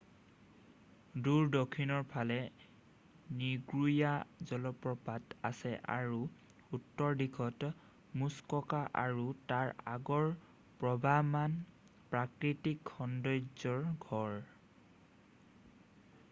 দূৰ 1.25 1.49
দক্ষিণৰ 1.55 2.05
ফালে 2.13 2.37
নিগ্ৰোয়া 3.41 4.13
জলপ্ৰপাত 4.51 5.37
আছে 5.51 5.73
আৰু 5.97 6.23
উত্তৰ 6.79 7.19
দিশত 7.21 7.69
মুছককা 8.23 8.81
আৰু 9.03 9.27
তাৰ 9.53 9.73
আগৰ 9.95 10.27
প্ৰবাহমান 10.83 11.61
প্ৰাকৃতিক 12.17 12.95
সন্দৰ্য্যৰ 12.97 13.89
ঘৰ 14.11 14.37